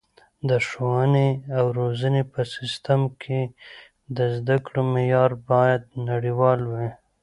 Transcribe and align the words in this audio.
د 0.49 0.51
ښوونې 0.67 1.29
او 1.57 1.65
روزنې 1.79 2.23
په 2.33 2.41
سیستم 2.55 3.01
کې 3.21 3.41
د 4.17 4.17
زده 4.35 4.57
کړو 4.65 4.81
معیار 4.93 5.31
باید 5.49 5.81
نړیوال 6.09 6.59
وي. 6.71 6.89